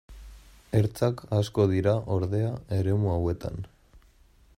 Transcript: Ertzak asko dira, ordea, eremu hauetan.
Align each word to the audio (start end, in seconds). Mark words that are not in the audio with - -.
Ertzak 0.77 1.19
asko 1.39 1.65
dira, 1.73 1.93
ordea, 2.15 2.49
eremu 2.79 3.13
hauetan. 3.17 3.61